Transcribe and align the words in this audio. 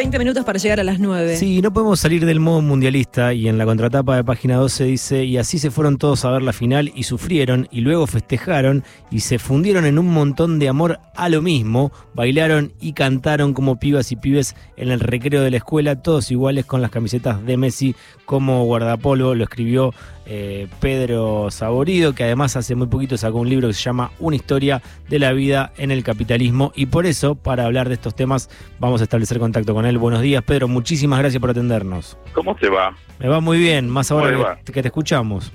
20 0.00 0.18
minutos 0.18 0.46
para 0.46 0.58
llegar 0.58 0.80
a 0.80 0.82
las 0.82 0.98
9. 0.98 1.36
Sí, 1.36 1.60
no 1.60 1.74
podemos 1.74 2.00
salir 2.00 2.24
del 2.24 2.40
modo 2.40 2.62
mundialista 2.62 3.34
y 3.34 3.48
en 3.48 3.58
la 3.58 3.66
contratapa 3.66 4.16
de 4.16 4.24
página 4.24 4.56
12 4.56 4.84
dice, 4.84 5.24
y 5.26 5.36
así 5.36 5.58
se 5.58 5.70
fueron 5.70 5.98
todos 5.98 6.24
a 6.24 6.30
ver 6.30 6.40
la 6.40 6.54
final 6.54 6.90
y 6.94 7.02
sufrieron 7.02 7.68
y 7.70 7.82
luego 7.82 8.06
festejaron 8.06 8.82
y 9.10 9.20
se 9.20 9.38
fundieron 9.38 9.84
en 9.84 9.98
un 9.98 10.06
montón 10.06 10.58
de 10.58 10.70
amor 10.70 11.00
a 11.14 11.28
lo 11.28 11.42
mismo, 11.42 11.92
bailaron 12.14 12.72
y 12.80 12.94
cantaron 12.94 13.52
como 13.52 13.78
pibas 13.78 14.10
y 14.10 14.16
pibes 14.16 14.56
en 14.78 14.90
el 14.90 15.00
recreo 15.00 15.42
de 15.42 15.50
la 15.50 15.58
escuela, 15.58 16.00
todos 16.00 16.30
iguales 16.30 16.64
con 16.64 16.80
las 16.80 16.90
camisetas 16.90 17.44
de 17.44 17.58
Messi 17.58 17.94
como 18.24 18.64
guardapolvo, 18.64 19.34
lo 19.34 19.44
escribió 19.44 19.92
eh, 20.26 20.68
Pedro 20.80 21.50
Saborido, 21.50 22.14
que 22.14 22.24
además 22.24 22.56
hace 22.56 22.74
muy 22.74 22.86
poquito 22.86 23.16
sacó 23.16 23.38
un 23.38 23.48
libro 23.48 23.68
que 23.68 23.74
se 23.74 23.82
llama 23.82 24.12
Una 24.18 24.36
historia 24.36 24.82
de 25.08 25.18
la 25.18 25.32
vida 25.32 25.72
en 25.76 25.90
el 25.90 26.04
capitalismo 26.04 26.72
y 26.74 26.86
por 26.86 27.06
eso, 27.06 27.34
para 27.34 27.64
hablar 27.64 27.88
de 27.88 27.94
estos 27.94 28.14
temas, 28.14 28.48
vamos 28.78 29.00
a 29.00 29.04
establecer 29.04 29.38
contacto 29.38 29.74
con 29.74 29.86
él. 29.86 29.98
Buenos 29.98 30.22
días, 30.22 30.42
Pedro, 30.42 30.68
muchísimas 30.68 31.18
gracias 31.18 31.40
por 31.40 31.50
atendernos. 31.50 32.16
¿Cómo 32.32 32.54
te 32.54 32.68
va? 32.68 32.94
Me 33.18 33.28
va 33.28 33.40
muy 33.40 33.58
bien, 33.58 33.88
más 33.88 34.10
ahora 34.10 34.32
¿Cómo 34.32 34.48
le 34.48 34.64
que, 34.64 34.72
que 34.72 34.82
te 34.82 34.88
escuchamos. 34.88 35.52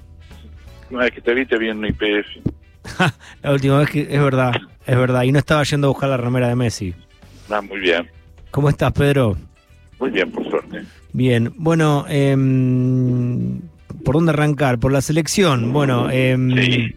Una 0.89 0.99
vez 1.05 1.11
que 1.11 1.21
te 1.21 1.33
viste 1.33 1.57
bien 1.57 1.83
en 1.83 1.91
IPF. 1.91 2.27
La 3.41 3.51
última 3.51 3.79
vez 3.79 3.89
que 3.89 4.01
es 4.01 4.21
verdad, 4.21 4.53
es 4.85 4.97
verdad, 4.97 5.23
y 5.23 5.31
no 5.31 5.39
estaba 5.39 5.63
yendo 5.63 5.87
a 5.87 5.89
buscar 5.89 6.09
la 6.09 6.17
remera 6.17 6.47
de 6.47 6.55
Messi. 6.55 6.93
Ah, 7.49 7.61
muy 7.61 7.79
bien. 7.79 8.09
¿Cómo 8.51 8.69
estás, 8.69 8.91
Pedro? 8.93 9.35
Muy 9.99 10.11
bien, 10.11 10.31
por 10.31 10.47
suerte. 10.49 10.83
Bien, 11.13 11.53
bueno, 11.57 12.05
em, 12.07 13.59
¿por 14.05 14.15
dónde 14.15 14.31
arrancar? 14.31 14.79
Por 14.79 14.91
la 14.93 15.01
selección. 15.01 15.73
Bueno, 15.73 16.09
em, 16.11 16.55
Sí. 16.55 16.95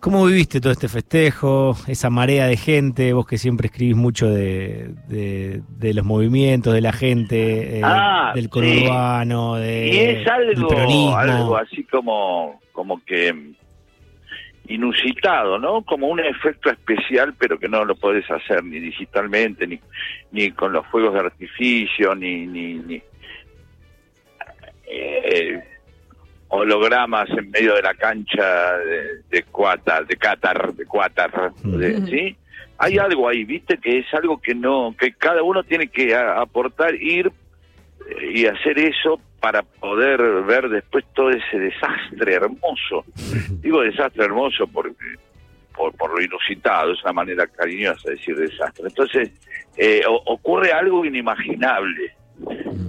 ¿cómo 0.00 0.26
viviste 0.26 0.60
todo 0.60 0.72
este 0.72 0.88
festejo, 0.88 1.76
esa 1.88 2.10
marea 2.10 2.46
de 2.46 2.56
gente? 2.56 3.12
Vos 3.14 3.26
que 3.26 3.38
siempre 3.38 3.66
escribís 3.66 3.96
mucho 3.96 4.28
de, 4.28 4.90
de- 5.08 5.62
de 5.68 5.94
los 5.94 6.04
movimientos, 6.04 6.74
de 6.74 6.80
la 6.82 6.92
gente, 6.92 7.78
eh, 7.78 7.82
Ah, 7.82 8.32
del 8.34 8.44
sí. 8.44 8.50
conurbano, 8.50 9.54
de, 9.56 9.88
y 9.88 9.98
es 9.98 10.28
algo, 10.28 11.16
algo 11.16 11.56
así 11.56 11.82
como, 11.84 12.60
como 12.72 13.02
que 13.04 13.32
mm, 13.32 13.54
inusitado, 14.68 15.58
¿no? 15.58 15.82
Como 15.82 16.08
un 16.08 16.20
efecto 16.20 16.70
especial, 16.70 17.34
pero 17.38 17.58
que 17.58 17.68
no 17.68 17.84
lo 17.84 17.94
podés 17.96 18.30
hacer 18.30 18.62
ni 18.64 18.78
digitalmente, 18.80 19.66
ni, 19.66 19.78
ni 20.32 20.50
con 20.52 20.72
los 20.72 20.86
fuegos 20.86 21.12
de 21.14 21.20
artificio, 21.20 22.14
ni, 22.14 22.46
ni, 22.46 22.74
ni 22.74 23.02
eh, 24.86 25.62
hologramas 26.54 27.28
en 27.30 27.50
medio 27.50 27.74
de 27.74 27.82
la 27.82 27.94
cancha 27.94 28.78
de, 28.78 29.22
de 29.30 29.42
Qatar, 29.44 30.06
de 30.06 30.16
Qatar, 30.16 30.72
de 30.74 30.84
Qatar, 30.86 31.52
de- 31.62 32.00
¿sí? 32.06 32.36
Hay 32.78 32.98
algo 32.98 33.28
ahí, 33.28 33.44
viste, 33.44 33.78
que 33.78 33.98
es 33.98 34.06
algo 34.14 34.40
que 34.40 34.54
no, 34.54 34.94
que 34.98 35.12
cada 35.12 35.42
uno 35.42 35.62
tiene 35.62 35.88
que 35.88 36.14
a- 36.14 36.40
aportar, 36.40 36.94
ir 36.96 37.30
eh, 38.08 38.30
y 38.34 38.46
hacer 38.46 38.78
eso 38.78 39.20
para 39.40 39.62
poder 39.62 40.20
ver 40.44 40.68
después 40.68 41.04
todo 41.14 41.30
ese 41.30 41.58
desastre 41.58 42.34
hermoso. 42.34 43.04
Digo 43.60 43.82
desastre 43.82 44.24
hermoso 44.24 44.66
porque 44.66 44.96
por, 45.76 45.94
por 45.96 46.10
lo 46.14 46.22
inusitado, 46.24 46.92
es 46.92 47.02
una 47.02 47.12
manera 47.12 47.46
cariñosa 47.46 48.08
de 48.10 48.16
decir 48.16 48.36
desastre. 48.36 48.84
Entonces, 48.88 49.30
eh, 49.76 50.02
o- 50.08 50.22
ocurre 50.26 50.72
algo 50.72 51.04
inimaginable. 51.04 52.12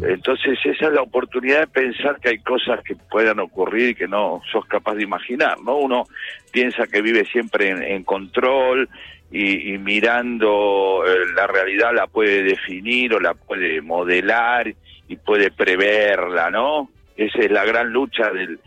Entonces, 0.07 0.59
esa 0.63 0.87
es 0.87 0.93
la 0.93 1.01
oportunidad 1.01 1.61
de 1.61 1.67
pensar 1.67 2.19
que 2.19 2.29
hay 2.29 2.39
cosas 2.39 2.81
que 2.83 2.95
puedan 2.95 3.39
ocurrir 3.39 3.95
que 3.95 4.07
no 4.07 4.41
sos 4.51 4.65
capaz 4.65 4.95
de 4.95 5.03
imaginar, 5.03 5.59
¿no? 5.61 5.77
Uno 5.77 6.05
piensa 6.51 6.87
que 6.87 7.01
vive 7.01 7.25
siempre 7.25 7.69
en, 7.69 8.03
control 8.03 8.89
y, 9.31 9.77
mirando 9.77 11.03
eh, 11.05 11.33
la 11.35 11.47
realidad 11.47 11.93
la 11.93 12.07
puede 12.07 12.43
definir 12.43 13.13
o 13.13 13.19
la 13.19 13.33
puede 13.33 13.81
modelar 13.81 14.73
y 15.07 15.15
puede 15.17 15.51
preverla, 15.51 16.49
¿no? 16.49 16.89
Esa 17.15 17.39
es 17.39 17.51
la 17.51 17.65
gran 17.65 17.91
lucha 17.91 18.29
del, 18.31 18.59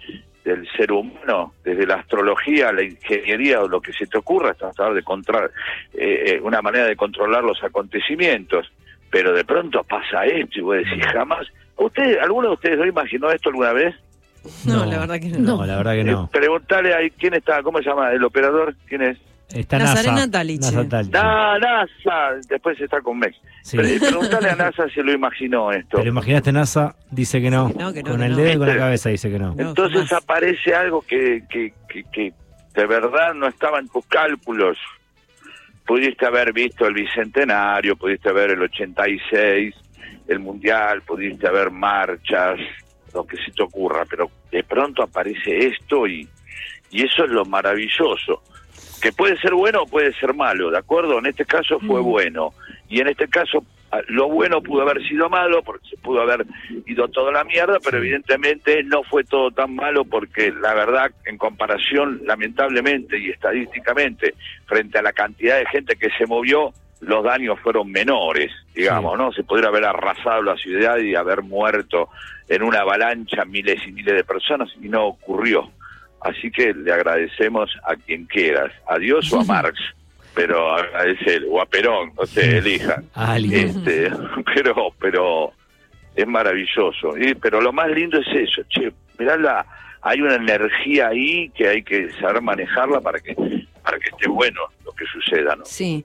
del 0.48 0.66
ser 0.77 0.92
humano, 0.92 1.53
desde 1.62 1.86
la 1.86 1.97
astrología, 1.97 2.72
la 2.72 2.82
ingeniería 2.82 3.60
o 3.60 3.69
lo 3.69 3.82
que 3.82 3.92
se 3.92 4.06
te 4.06 4.16
ocurra, 4.16 4.53
hasta 4.53 4.71
tratar 4.71 4.94
de 4.94 5.03
controlar, 5.03 5.50
eh, 5.92 6.25
eh, 6.26 6.41
una 6.42 6.62
manera 6.62 6.87
de 6.87 6.97
controlar 6.97 7.44
los 7.44 7.62
acontecimientos. 7.62 8.72
Pero 9.10 9.32
de 9.32 9.44
pronto 9.44 9.82
pasa 9.84 10.24
esto 10.26 10.58
y 10.58 10.62
vos 10.62 10.76
decís, 10.76 11.04
jamás. 11.12 11.46
¿Usted, 11.76 12.19
¿Alguno 12.19 12.48
de 12.48 12.54
ustedes 12.54 12.78
no 12.78 12.86
imaginó 12.86 13.30
esto 13.30 13.48
alguna 13.50 13.72
vez? 13.72 13.94
No, 14.64 14.84
la 14.84 14.98
verdad 15.00 15.19
que 15.20 15.28
no. 15.28 15.38
No, 15.58 15.66
la 15.66 15.76
verdad 15.76 15.92
que 15.94 16.04
no. 16.04 16.24
Eh, 16.24 16.28
preguntale 16.32 16.94
ahí 16.94 17.10
quién 17.10 17.34
está, 17.34 17.62
¿cómo 17.62 17.78
se 17.78 17.84
llama? 17.88 18.12
¿El 18.12 18.22
operador? 18.24 18.74
¿Quién 18.86 19.02
es? 19.02 19.18
Está 19.54 19.78
Nazarena 19.78 20.26
NASA. 20.26 20.44
NASA 20.44 20.88
Talich. 20.88 21.10
Ah, 21.14 21.56
NASA. 21.58 22.41
Después 22.48 22.78
está 22.80 23.00
con 23.00 23.18
Mex. 23.18 23.34
Sí. 23.62 23.78
Pre- 23.78 23.98
Preguntale 24.00 24.50
a 24.50 24.56
NASA 24.56 24.88
si 24.91 25.02
lo 25.02 25.10
imaginó 25.12 25.72
esto. 25.72 25.97
Pero 25.97 26.08
imaginaste 26.10 26.52
NASA, 26.52 26.94
dice 27.10 27.41
que 27.41 27.50
no. 27.50 27.70
No, 27.78 27.92
que 27.92 28.02
no, 28.02 28.10
con 28.10 28.20
que 28.20 28.26
el 28.26 28.32
no. 28.32 28.36
dedo 28.36 28.50
y 28.52 28.56
con 28.58 28.66
la 28.66 28.72
¿Viste? 28.74 28.78
cabeza 28.78 29.08
dice 29.08 29.30
que 29.30 29.38
no. 29.38 29.54
No, 29.54 29.68
Entonces 29.70 30.12
aparece 30.12 30.74
algo 30.74 31.00
que, 31.02 31.44
que, 31.48 31.72
que, 31.88 32.04
que 32.12 32.32
de 32.74 32.86
verdad 32.86 33.32
no 33.34 33.47
estaba 33.48 33.78
en 33.78 33.88
tus 33.88 34.04
cálculos. 34.06 34.76
Pudiste 35.88 36.26
haber 36.26 36.53
visto 36.53 36.87
el 36.87 36.93
Bicentenario, 36.93 37.97
pudiste 37.97 38.31
ver 38.31 38.50
el 38.50 38.60
86, 38.60 39.75
el 40.28 40.38
Mundial, 40.38 41.00
pudiste 41.00 41.49
haber 41.49 41.71
marchas, 41.71 42.60
lo 43.15 43.26
que 43.26 43.38
se 43.38 43.50
te 43.53 43.62
ocurra, 43.62 44.04
pero 44.04 44.31
de 44.53 44.62
pronto 44.65 45.03
aparece 45.03 45.66
esto 45.66 46.06
y, 46.06 46.28
y 46.91 47.06
eso 47.06 47.25
es 47.25 47.31
lo 47.31 47.47
maravilloso. 47.47 48.43
Que 49.00 49.12
puede 49.12 49.38
ser 49.38 49.54
bueno 49.54 49.84
o 49.84 49.87
puede 49.87 50.12
ser 50.12 50.34
malo, 50.34 50.71
¿de 50.71 50.77
acuerdo? 50.77 51.19
En 51.21 51.25
este 51.27 51.47
caso 51.47 51.81
fue 51.81 52.03
Mm. 52.03 52.04
bueno. 52.04 52.53
Y 52.91 53.00
en 53.00 53.09
este 53.09 53.27
caso 53.27 53.65
lo 54.09 54.28
bueno 54.28 54.62
pudo 54.62 54.82
haber 54.82 55.03
sido 55.06 55.28
malo 55.28 55.62
porque 55.62 55.88
se 55.88 55.97
pudo 55.97 56.21
haber 56.21 56.44
ido 56.87 57.09
toda 57.09 57.32
la 57.32 57.44
mierda, 57.44 57.78
pero 57.82 57.99
evidentemente 57.99 58.82
no 58.82 59.03
fue 59.03 59.25
todo 59.25 59.50
tan 59.50 59.75
malo 59.75 60.04
porque 60.04 60.53
la 60.53 60.75
verdad, 60.75 61.10
en 61.25 61.38
comparación, 61.38 62.21
lamentablemente 62.25 63.19
y 63.19 63.31
estadísticamente, 63.31 64.34
frente 64.66 64.98
a 64.98 65.03
la 65.03 65.12
cantidad 65.12 65.59
de 65.59 65.66
gente 65.66 65.97
que 65.97 66.10
se 66.19 66.27
movió, 66.27 66.72
los 67.00 67.25
daños 67.25 67.59
fueron 67.60 67.91
menores, 67.91 68.50
digamos, 68.75 69.16
¿no? 69.16 69.32
Se 69.32 69.44
podría 69.44 69.69
haber 69.69 69.84
arrasado 69.84 70.43
la 70.43 70.56
ciudad 70.56 70.98
y 70.98 71.15
haber 71.15 71.43
muerto 71.43 72.09
en 72.48 72.62
una 72.62 72.81
avalancha 72.81 73.44
miles 73.44 73.81
y 73.87 73.93
miles 73.93 74.16
de 74.16 74.25
personas 74.25 74.69
y 74.81 74.88
no 74.88 75.06
ocurrió. 75.06 75.71
Así 76.21 76.50
que 76.50 76.75
le 76.75 76.93
agradecemos 76.93 77.71
a 77.84 77.94
quien 77.94 78.27
quieras, 78.27 78.72
a 78.88 78.98
Dios 78.98 79.32
o 79.32 79.41
a 79.41 79.44
Marx, 79.44 79.78
pero 80.38 80.72
agradecer, 80.72 81.43
o 81.50 81.60
a 81.60 81.66
Perón, 81.66 82.12
no 82.16 82.25
sé, 82.25 82.59
elija. 82.59 83.03
A 83.12 83.32
alguien. 83.32 83.71
Este, 83.71 84.09
pero, 84.54 84.94
pero 85.00 85.53
es 86.15 86.26
maravilloso. 86.28 87.19
Y, 87.19 87.34
pero 87.34 87.60
lo 87.60 87.72
más 87.72 87.91
lindo 87.91 88.21
es 88.21 88.28
eso, 88.28 88.62
che, 88.69 88.93
mirá 89.19 89.37
la, 89.37 89.66
hay 90.00 90.21
una 90.21 90.37
energía 90.37 91.09
ahí 91.09 91.50
que 91.56 91.66
hay 91.66 91.82
que 91.82 92.12
saber 92.21 92.41
manejarla 92.41 93.00
para 93.00 93.19
que, 93.19 93.34
para 93.88 93.99
que 94.00 94.10
esté 94.10 94.28
bueno 94.28 94.60
lo 94.84 94.93
que 94.93 95.06
suceda, 95.10 95.56
¿no? 95.56 95.65
Sí. 95.65 96.04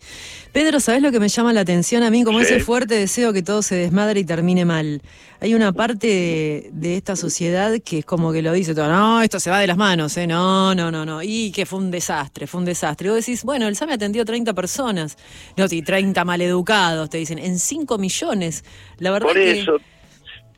Pedro, 0.53 0.79
¿sabes 0.79 1.01
lo 1.01 1.11
que 1.11 1.19
me 1.19 1.27
llama 1.27 1.51
la 1.51 1.59
atención 1.61 2.01
a 2.01 2.09
mí? 2.09 2.23
Como 2.23 2.39
Sí. 2.39 2.45
ese 2.45 2.59
fuerte 2.61 2.95
deseo 2.95 3.33
que 3.33 3.43
todo 3.43 3.61
se 3.61 3.75
desmadre 3.75 4.21
y 4.21 4.23
termine 4.23 4.63
mal. 4.63 5.01
Hay 5.41 5.53
una 5.53 5.73
parte 5.73 6.07
de, 6.07 6.69
de 6.71 6.95
esta 6.95 7.17
sociedad 7.17 7.73
que 7.83 7.99
es 7.99 8.05
como 8.05 8.31
que 8.31 8.41
lo 8.41 8.53
dice 8.53 8.73
todo, 8.73 8.87
no, 8.87 9.21
esto 9.21 9.41
se 9.41 9.49
va 9.49 9.59
de 9.59 9.67
las 9.67 9.75
manos, 9.75 10.15
¿eh? 10.15 10.27
No, 10.27 10.73
no, 10.73 10.91
no, 10.91 11.05
no. 11.05 11.21
Y 11.21 11.51
que 11.51 11.65
fue 11.65 11.79
un 11.79 11.91
desastre, 11.91 12.47
fue 12.47 12.59
un 12.61 12.65
desastre. 12.65 13.07
Y 13.07 13.09
vos 13.09 13.17
decís, 13.19 13.43
bueno, 13.43 13.67
el 13.67 13.75
SAME 13.75 13.93
atendió 13.95 14.23
30 14.23 14.53
personas. 14.53 15.17
No, 15.57 15.67
sí, 15.67 15.81
30 15.81 16.23
maleducados, 16.23 17.09
te 17.09 17.17
dicen, 17.17 17.37
en 17.39 17.59
5 17.59 17.97
millones. 17.97 18.63
La 18.99 19.11
verdad 19.11 19.27
Por 19.27 19.35
que... 19.35 19.59
eso, 19.59 19.77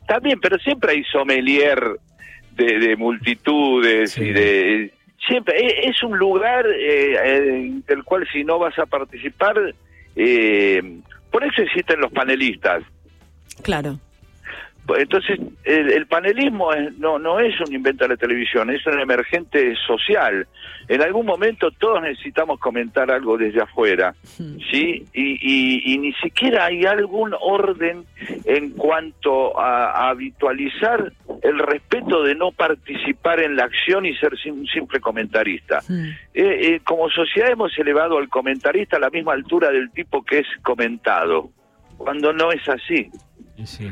también, 0.06 0.38
pero 0.40 0.56
siempre 0.58 0.92
hay 0.92 1.02
sommelier 1.10 1.98
de, 2.52 2.78
de 2.78 2.96
multitudes 2.96 4.12
Sí. 4.12 4.20
y 4.22 4.32
de... 4.32 4.92
Siempre, 5.26 5.58
e- 5.58 5.88
es 5.88 6.02
un 6.02 6.18
lugar 6.18 6.66
eh, 6.66 7.16
eh, 7.24 7.70
del 7.86 8.04
cual 8.04 8.26
si 8.32 8.44
no 8.44 8.58
vas 8.58 8.78
a 8.78 8.86
participar, 8.86 9.56
eh, 10.14 11.00
por 11.30 11.44
eso 11.44 11.62
existen 11.62 12.00
los 12.00 12.12
panelistas. 12.12 12.82
Claro. 13.62 13.98
Pues 14.86 15.02
Entonces, 15.02 15.40
el, 15.64 15.90
el 15.92 16.06
panelismo 16.06 16.72
es- 16.72 16.96
no, 16.98 17.18
no 17.18 17.40
es 17.40 17.58
un 17.60 17.74
invento 17.74 18.04
de 18.04 18.10
la 18.10 18.16
televisión, 18.16 18.70
es 18.70 18.86
un 18.86 19.00
emergente 19.00 19.74
social. 19.86 20.46
En 20.88 21.02
algún 21.02 21.26
momento 21.26 21.72
todos 21.72 22.00
necesitamos 22.02 22.60
comentar 22.60 23.10
algo 23.10 23.36
desde 23.36 23.60
afuera, 23.62 24.14
¿sí? 24.70 25.04
Y, 25.12 25.38
y- 25.40 25.92
y 25.94 25.98
ni 25.98 26.12
siquiera 26.14 26.66
hay 26.66 26.84
algún 26.84 27.34
orden 27.40 28.04
en 28.44 28.70
cuanto 28.70 29.58
a, 29.58 29.90
a 29.90 30.10
habitualizar 30.10 31.12
el 31.42 31.58
respeto 31.58 32.22
de 32.22 32.36
no 32.36 32.52
participar 32.52 33.40
en 33.40 33.56
la 33.56 33.64
acción 33.64 34.06
y 34.06 34.14
ser 34.16 34.38
sim- 34.38 34.60
un 34.60 34.66
simple 34.66 35.00
comentarista. 35.00 35.80
Mm. 35.88 36.04
Eh, 36.04 36.14
eh, 36.34 36.80
como 36.84 37.10
sociedad 37.10 37.50
hemos 37.50 37.76
elevado 37.78 38.18
al 38.18 38.28
comentarista 38.28 38.98
a 38.98 39.00
la 39.00 39.10
misma 39.10 39.32
altura 39.32 39.70
del 39.70 39.90
tipo 39.90 40.22
que 40.24 40.38
es 40.40 40.46
comentado, 40.62 41.50
cuando 41.98 42.32
no 42.32 42.52
es 42.52 42.68
así. 42.68 43.10
Sí. 43.64 43.90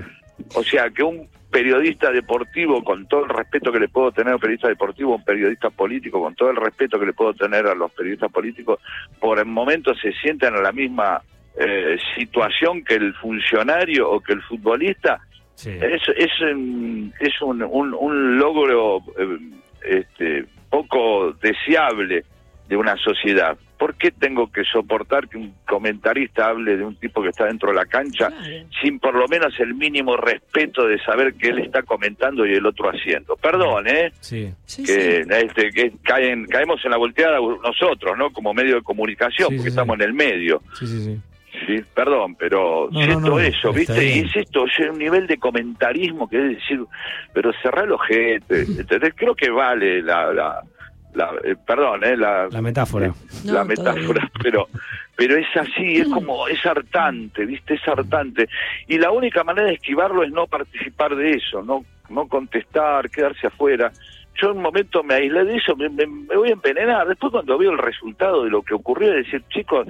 O 0.54 0.62
sea, 0.64 0.90
que 0.90 1.02
un 1.02 1.28
periodista 1.50 2.10
deportivo, 2.10 2.82
con 2.82 3.06
todo 3.06 3.24
el 3.24 3.30
respeto 3.30 3.70
que 3.70 3.78
le 3.78 3.88
puedo 3.88 4.10
tener 4.12 4.32
a 4.32 4.36
un 4.36 4.40
periodista 4.40 4.68
deportivo, 4.68 5.14
un 5.14 5.24
periodista 5.24 5.70
político, 5.70 6.20
con 6.20 6.34
todo 6.34 6.50
el 6.50 6.56
respeto 6.56 6.98
que 6.98 7.06
le 7.06 7.12
puedo 7.12 7.32
tener 7.34 7.66
a 7.66 7.74
los 7.74 7.92
periodistas 7.92 8.32
políticos, 8.32 8.80
por 9.20 9.38
el 9.38 9.46
momento 9.46 9.94
se 9.94 10.12
sientan 10.14 10.54
a 10.56 10.60
la 10.62 10.72
misma 10.72 11.22
eh, 11.56 11.96
situación 12.16 12.82
que 12.82 12.94
el 12.94 13.14
funcionario 13.14 14.10
o 14.10 14.20
que 14.20 14.32
el 14.32 14.42
futbolista, 14.42 15.20
Sí. 15.54 15.70
es, 15.70 16.02
es, 16.16 16.40
un- 16.40 17.12
es 17.20 17.40
un, 17.40 17.62
un- 17.62 17.94
un 17.94 18.38
logro 18.38 18.98
eh, 19.16 19.38
este, 19.84 20.46
poco 20.68 21.32
deseable 21.40 22.24
de 22.68 22.76
una 22.76 22.96
sociedad. 22.96 23.56
¿Por 23.84 23.96
qué 23.96 24.12
tengo 24.12 24.50
que 24.50 24.64
soportar 24.64 25.28
que 25.28 25.36
un 25.36 25.52
comentarista 25.66 26.46
hable 26.48 26.78
de 26.78 26.84
un 26.84 26.96
tipo 26.96 27.20
que 27.22 27.28
está 27.28 27.44
dentro 27.44 27.68
de 27.68 27.74
la 27.76 27.84
cancha 27.84 28.28
Claro. 28.28 28.66
sin 28.80 28.98
por 28.98 29.14
lo 29.14 29.28
menos 29.28 29.52
el 29.60 29.74
mínimo 29.74 30.16
respeto 30.16 30.86
de 30.86 30.98
saber 31.00 31.34
que 31.34 31.48
él 31.48 31.58
está 31.58 31.82
comentando 31.82 32.46
y 32.46 32.54
el 32.54 32.64
otro 32.64 32.88
haciendo? 32.88 33.36
Perdón, 33.36 33.86
¿eh? 33.86 34.10
Sí. 34.20 34.50
Sí, 34.64 34.84
que, 34.84 35.24
sí. 35.24 35.30
este, 35.30 35.70
que 35.70 35.92
caen, 36.02 36.46
caemos 36.46 36.82
en 36.82 36.92
la 36.92 36.96
volteada 36.96 37.38
nosotros, 37.62 38.16
¿no? 38.16 38.30
Como 38.30 38.54
medio 38.54 38.76
de 38.76 38.82
comunicación, 38.82 39.50
Sí, 39.50 39.56
porque 39.56 39.68
sí, 39.70 39.76
estamos 39.76 39.98
sí. 39.98 40.02
en 40.02 40.08
el 40.08 40.14
medio. 40.14 40.62
Sí, 40.78 40.86
sí, 40.86 41.04
sí. 41.04 41.20
Sí, 41.66 41.82
perdón, 41.94 42.36
pero 42.36 42.88
No, 42.90 43.20
no, 43.20 43.38
eso, 43.38 43.70
¿viste? 43.70 44.02
Y 44.02 44.20
es 44.20 44.34
esto, 44.34 44.64
es 44.64 44.78
un 44.88 44.98
nivel 44.98 45.26
de 45.26 45.36
comentarismo 45.36 46.26
que 46.26 46.38
es 46.38 46.56
decir, 46.56 46.80
pero 47.34 47.52
cerrar 47.62 47.84
el 47.84 47.92
ojete, 47.92 48.62
¿entendés? 48.80 49.12
Creo 49.14 49.34
que 49.34 49.50
vale 49.50 50.00
la, 50.00 50.32
la, 50.32 50.62
la- 51.14 51.32
eh, 51.44 51.54
perdón, 51.66 52.04
¿eh? 52.04 52.16
La, 52.16 52.48
La 52.50 52.60
metáfora. 52.62 53.12
No, 53.44 53.52
la 53.52 53.64
metáfora, 53.64 54.30
pero 54.42 54.68
pero 55.16 55.36
es 55.36 55.46
así, 55.56 55.98
es 55.98 56.08
como, 56.08 56.48
es 56.48 56.64
hartante, 56.66 57.44
¿viste? 57.46 57.74
Es 57.74 57.86
hartante. 57.86 58.48
Y 58.88 58.98
la 58.98 59.12
única 59.12 59.44
manera 59.44 59.68
de 59.68 59.74
esquivarlo 59.74 60.24
es 60.24 60.32
no 60.32 60.46
participar 60.48 61.14
de 61.14 61.30
eso, 61.32 61.62
no, 61.62 61.84
no 62.08 62.26
contestar, 62.26 63.08
quedarse 63.10 63.46
afuera. 63.46 63.92
Yo 64.40 64.50
en 64.50 64.56
un 64.56 64.62
momento 64.62 65.02
me 65.04 65.14
aislé 65.14 65.44
de 65.44 65.56
eso, 65.56 65.76
me, 65.76 65.88
me- 65.88 66.06
me 66.06 66.36
voy 66.36 66.48
a 66.50 66.54
envenenar. 66.54 67.06
Después 67.06 67.30
cuando 67.30 67.56
veo 67.56 67.70
el 67.70 67.78
resultado 67.78 68.42
de 68.44 68.50
lo 68.50 68.62
que 68.62 68.74
ocurrió, 68.74 69.10
es 69.14 69.24
decir, 69.26 69.42
chicos, 69.48 69.86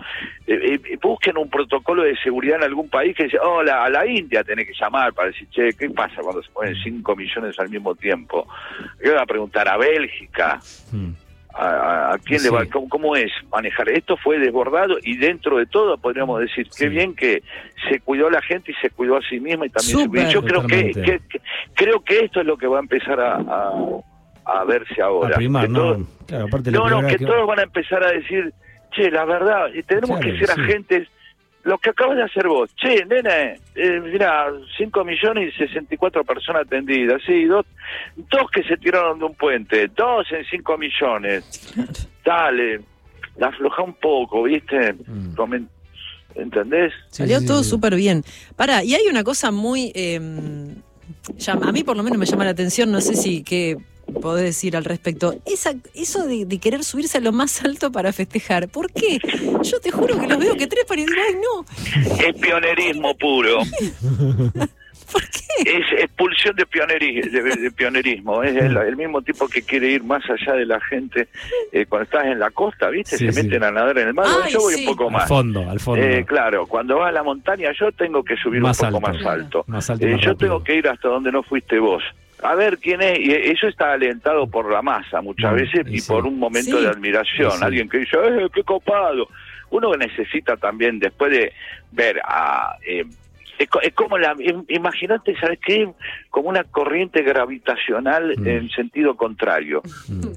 eh, 0.47 0.79
eh, 0.85 0.99
busquen 1.03 1.39
un 1.39 1.49
protocolo 1.49 2.03
de 2.03 2.15
seguridad 2.19 2.59
en 2.59 2.65
algún 2.65 2.89
país 2.91 3.17
que 3.17 3.25
dice, 3.25 3.39
oh, 3.43 3.63
la- 3.63 3.85
a 3.85 3.89
la 3.91 4.07
India 4.07 4.45
tenés 4.45 4.67
que 4.67 4.75
llamar 4.79 5.15
para 5.15 5.29
decir, 5.29 5.49
che, 5.51 5.73
¿qué 5.73 5.89
pasa 5.91 6.21
cuando 6.21 6.43
se 6.43 6.51
ponen 6.51 6.75
5 6.83 7.17
millones 7.17 7.59
al 7.59 7.71
mismo 7.71 7.95
tiempo? 7.95 8.47
Yo 9.03 9.13
voy 9.13 9.21
a 9.23 9.27
preguntar 9.27 9.67
a 9.69 9.77
Bélgica, 9.79 10.61
Mm. 10.93 11.11
a, 11.55 11.67
a- 11.67 12.15
a 12.15 12.19
quién 12.19 12.43
le 12.43 12.51
va, 12.51 12.67
cómo, 12.67 12.89
cómo 12.89 13.17
es 13.17 13.31
manejar. 13.51 13.89
Esto 13.89 14.17
fue 14.19 14.39
desbordado 14.39 14.97
y 15.03 15.17
dentro 15.17 15.57
de 15.57 15.67
todo 15.67 15.97
podríamos 15.97 16.41
decir 16.41 16.67
Sí. 16.71 16.85
qué 16.85 16.89
bien 16.91 17.15
que 17.15 17.43
se 17.89 18.01
cuidó 18.01 18.29
la 18.29 18.43
gente 18.43 18.73
y 18.73 18.75
se 18.75 18.91
cuidó 18.91 19.17
a 19.17 19.23
sí 19.23 19.41
misma 19.41 19.65
y 19.67 19.71
también 19.71 19.99
se 20.01 20.09
cuidó. 20.09 20.31
Yo 20.31 20.43
creo 20.43 20.67
que, 20.67 20.93
Totalmente. 20.93 21.03
que- 21.03 21.21
que- 21.29 21.41
creo 21.75 22.05
que 22.05 22.19
esto 22.27 22.41
es 22.41 22.47
lo 22.47 22.57
que 22.59 22.67
va 22.67 22.79
a 22.79 22.81
empezar 22.83 23.21
a, 23.21 23.37
a, 23.37 23.73
a 24.45 24.65
verse 24.65 25.01
ahora. 25.03 25.35
A 25.35 25.39
primar, 25.39 25.67
Que 25.67 25.73
¿no? 25.73 26.07
Claro, 26.27 26.45
aparte 26.47 26.71
no, 26.71 27.07
que 27.07 27.19
todos 27.19 27.47
van 27.47 27.59
a 27.61 27.63
empezar 27.63 28.03
a 28.05 28.11
decir, 28.13 28.53
che, 28.93 29.11
la 29.11 29.25
verdad, 29.25 29.69
y 29.75 29.83
tenemos 29.83 30.19
Claro, 30.19 30.23
que 30.23 30.39
ser 30.39 30.55
sí. 30.55 30.61
agentes. 30.61 31.09
Lo 31.65 31.79
que 31.79 31.89
acabas 31.91 32.17
de 32.17 32.23
hacer 32.25 32.47
vos, 32.47 32.69
che, 32.77 33.07
nene, 33.07 33.59
eh, 33.75 33.99
mira, 34.05 34.49
5 34.77 35.03
millones 35.03 35.55
y 35.55 35.57
64 35.67 36.23
personas 36.23 36.67
atendidas, 36.67 37.23
sí, 37.27 37.45
dos, 37.47 37.65
dos 38.17 38.51
que 38.51 38.63
se 38.65 38.77
tiraron 38.77 39.19
de 39.19 39.25
un 39.25 39.35
puente, 39.35 39.89
dos 39.97 40.27
en 40.31 40.45
5 40.45 40.77
millones. 40.77 41.73
Dale, 42.23 42.81
la 43.39 43.47
afloja 43.47 43.83
un 43.83 43.95
poco, 43.95 44.43
¿viste? 44.43 44.93
Mm. 44.93 45.35
Comen- 45.35 45.69
¿Entendés? 46.35 46.93
Sí, 47.09 47.19
Salió 47.23 47.41
sí, 47.41 47.47
todo 47.47 47.63
sí. 47.63 47.71
súper 47.71 47.95
bien. 47.95 48.25
Para, 48.57 48.85
y 48.85 48.95
hay 48.95 49.07
una 49.09 49.25
cosa 49.25 49.51
muy. 49.51 49.91
eh, 49.95 50.21
llama- 51.37 51.69
a 51.69 51.73
mí 51.73 51.83
por 51.85 51.97
lo 51.97 52.03
menos 52.03 52.19
me 52.19 52.27
llama 52.27 52.45
la 52.45 52.51
atención, 52.51 52.91
no 52.91 53.01
sé 53.01 53.15
si 53.15 53.43
qué 53.43 53.77
podés 54.15 54.45
decir 54.45 54.77
al 54.77 54.85
respecto. 54.85 55.35
Esa, 55.47 55.75
eso 55.95 56.27
de, 56.27 56.45
de 56.47 56.59
querer 56.59 56.85
subirse 56.85 57.19
a 57.19 57.21
lo 57.21 57.33
más 57.33 57.63
alto 57.65 57.93
para 57.93 58.13
festejar. 58.13 58.69
¿Por 58.69 58.91
qué? 58.93 59.19
Yo 59.63 59.81
te 59.81 59.91
juro 59.91 60.19
que 60.21 60.27
los 60.27 60.39
veo 60.39 60.57
que 60.57 60.67
trepan 60.67 60.99
y 60.99 61.03
digo, 61.07 61.19
ay, 61.29 61.35
no. 61.35 62.25
Es 62.27 62.35
pionerismo 62.41 63.17
puro. 63.17 63.59
¿Por 65.13 65.23
qué? 65.23 65.79
Es 65.79 66.03
expulsión 66.03 66.57
de, 66.57 66.67
pioneri- 66.67 67.31
de, 67.31 67.43
de 67.63 67.71
pionerismo. 67.71 68.43
Es 68.43 68.57
el, 68.57 68.77
el 68.77 68.97
mismo 68.97 69.23
tipo 69.23 69.47
que 69.49 69.63
quiere 69.63 69.91
ir 69.91 70.03
más 70.03 70.23
allá 70.29 70.55
de 70.55 70.67
la 70.67 70.81
gente. 70.81 71.29
eh, 71.73 71.87
cuando 71.87 72.05
estás 72.05 72.27
en 72.27 72.39
la 72.41 72.51
costa, 72.51 72.89
¿viste? 72.89 73.17
Sí, 73.19 73.27
Se 73.27 73.33
sí. 73.33 73.43
meten 73.45 73.63
a 73.63 73.71
nadar 73.71 73.97
en 73.99 74.09
el 74.09 74.15
mar. 74.15 74.27
Ay, 74.45 74.53
yo 74.53 74.61
voy 74.61 74.75
sí. 74.75 74.81
un 74.81 74.87
poco 74.87 75.05
Al 75.09 75.13
más. 75.13 75.29
fondo, 75.29 75.71
al 75.71 75.79
fondo. 75.79 76.03
Eh, 76.05 76.25
claro, 76.27 76.67
cuando 76.67 76.97
vas 76.99 77.11
a 77.11 77.13
la 77.13 77.23
montaña 77.23 77.71
yo 77.79 77.93
tengo 77.93 78.25
que 78.25 78.35
subir 78.37 78.61
Más 78.61 78.81
un 78.81 78.91
poco 78.93 79.07
alto. 79.07 79.19
más 79.23 79.27
alto. 79.35 79.65
Más 79.69 79.91
alto 79.91 80.07
Eh, 80.07 80.13
más 80.13 80.21
yo 80.23 80.31
rápido. 80.33 80.49
tengo 80.49 80.65
que 80.65 80.75
ir 80.77 80.89
hasta 80.89 81.09
donde 81.09 81.31
no 81.31 81.43
fuiste 81.45 81.79
vos. 81.79 82.03
A 82.45 82.55
ver 82.55 82.79
quién 82.79 83.01
es, 83.01 83.19
y 83.19 83.33
eso 83.33 83.67
está 83.69 83.93
alentado 83.93 84.47
por 84.47 84.71
la 84.71 84.83
masa 84.83 85.23
muchas 85.23 85.53
Mm, 85.53 85.57
veces 85.57 85.87
y 85.89 85.99
sí. 85.99 86.13
por 86.13 86.27
un 86.27 86.39
momento 86.39 86.77
Sí. 86.77 86.83
de 86.85 86.91
admiración. 86.91 87.51
Sí. 87.53 87.65
Alguien 87.65 87.89
que 87.89 87.99
dice, 87.99 88.17
¡eh, 88.23 88.49
qué 88.53 88.63
copado! 88.63 89.29
Uno 89.71 89.97
necesita 89.97 90.57
también, 90.59 90.99
después 90.99 91.33
de 91.33 91.53
ver 91.93 92.21
a. 92.23 92.77
eh, 92.87 93.05
es, 93.59 93.69
co- 93.71 93.81
es 93.81 93.95
como 93.95 94.19
la. 94.19 94.35
im- 94.35 94.67
Imagínate, 94.69 95.35
¿sabes 95.41 95.59
qué? 95.65 95.89
Como 96.29 96.51
una 96.51 96.65
corriente 96.65 97.23
gravitacional 97.23 98.35
Mm. 98.37 98.47
en 98.47 98.69
sentido 98.71 99.17
contrario. 99.17 99.81
Mm. 100.09 100.33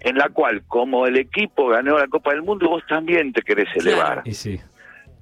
En 0.00 0.16
la 0.16 0.28
cual, 0.28 0.62
como 0.68 1.06
el 1.08 1.16
equipo 1.16 1.66
ganó 1.68 1.98
la 1.98 2.06
Copa 2.06 2.30
del 2.30 2.42
Mundo, 2.42 2.68
vos 2.68 2.84
también 2.88 3.32
te 3.32 3.42
querés 3.42 3.68
elevar. 3.74 4.22
Y 4.24 4.34
sí. 4.34 4.60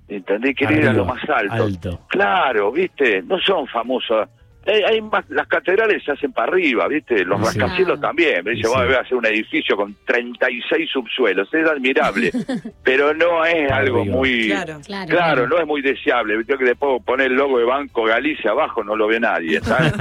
¿Entendés? 0.08 0.54
Querés 0.54 0.78
ir 0.80 0.88
a 0.88 0.92
lo 0.92 1.06
más 1.06 1.26
alto. 1.28 1.54
alto. 1.54 2.00
Claro, 2.08 2.70
¿viste? 2.70 3.22
No 3.22 3.38
son 3.40 3.66
famosos. 3.66 4.28
Eh, 4.68 4.82
hay 4.84 5.00
más, 5.00 5.24
las 5.30 5.46
catedrales 5.46 6.02
se 6.04 6.10
hacen 6.10 6.32
para 6.32 6.48
arriba, 6.52 6.88
¿viste? 6.88 7.24
Los 7.24 7.38
Sí. 7.52 7.58
rascacielos 7.60 8.00
también. 8.00 8.44
Me 8.44 8.50
dice, 8.50 8.66
Sí. 8.68 8.74
voy 8.74 8.94
a 8.94 9.00
hacer 9.00 9.14
un 9.16 9.24
edificio 9.26 9.76
con 9.76 9.94
36 10.04 10.90
subsuelos. 10.90 11.48
Es 11.54 11.68
admirable, 11.68 12.32
pero 12.82 13.14
no 13.14 13.44
es 13.44 13.68
Para 13.68 13.76
algo 13.80 14.00
arriba. 14.00 14.16
muy... 14.16 14.46
Claro. 14.48 14.80
Claro. 14.84 15.08
Claro, 15.10 15.46
no 15.48 15.58
es 15.60 15.66
muy 15.66 15.82
deseable. 15.82 16.42
Yo 16.48 16.58
que 16.58 16.64
le 16.64 16.74
puedo 16.74 16.98
poner 17.00 17.28
el 17.28 17.34
logo 17.36 17.58
de 17.58 17.64
Banco 17.64 18.04
Galicia 18.04 18.50
abajo, 18.50 18.82
no 18.82 18.96
lo 18.96 19.06
ve 19.06 19.20
nadie. 19.20 19.60
¿sabes? 19.62 19.92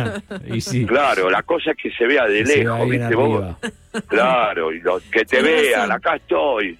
y 0.47 0.59
sí. 0.61 0.85
claro, 0.85 1.29
la 1.29 1.43
cosa 1.43 1.71
es 1.71 1.77
que 1.77 1.91
se 1.91 2.07
vea 2.07 2.25
de 2.25 2.43
lejos, 2.43 2.89
¿viste? 2.89 3.15
Vos, 3.15 3.45
claro, 4.07 4.71
y 4.73 4.79
lo- 4.81 4.99
que 5.11 5.25
te 5.25 5.41
vean, 5.41 5.91
acá 5.91 6.15
estoy. 6.15 6.77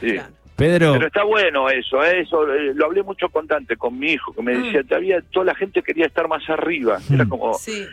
Sí. 0.00 0.12
Claro. 0.14 0.28
Pedro, 0.58 0.92
Pero 0.94 1.06
está 1.06 1.22
bueno 1.24 1.70
eso, 1.70 2.02
¿eh? 2.04 2.20
eso 2.22 2.42
eh, 2.52 2.72
lo 2.74 2.86
hablé 2.86 3.02
mucho 3.04 3.28
con 3.28 3.46
Dante, 3.46 3.76
con 3.76 3.96
mi 3.98 4.08
hijo, 4.12 4.32
que 4.34 4.42
me 4.42 4.54
Mm. 4.56 4.62
decía, 4.64 4.82
todavía 4.82 5.22
toda 5.32 5.46
la 5.46 5.54
gente 5.54 5.80
quería 5.82 6.04
estar 6.06 6.26
más 6.28 6.42
arriba. 6.50 6.98
Era 7.10 7.24
Mm. 7.24 7.28
como, 7.28 7.54
Sí. 7.54 7.86